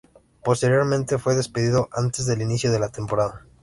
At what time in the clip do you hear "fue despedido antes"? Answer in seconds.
1.19-2.25